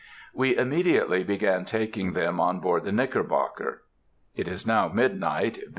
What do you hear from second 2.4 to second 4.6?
board the Knickerbocker.... It